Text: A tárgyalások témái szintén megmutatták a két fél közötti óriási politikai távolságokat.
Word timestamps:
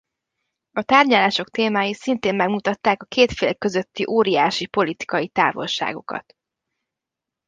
A 0.71 0.81
tárgyalások 0.81 1.49
témái 1.49 1.93
szintén 1.93 2.35
megmutatták 2.35 3.01
a 3.03 3.05
két 3.05 3.31
fél 3.31 3.55
közötti 3.55 4.05
óriási 4.05 4.65
politikai 4.67 5.27
távolságokat. 5.29 6.33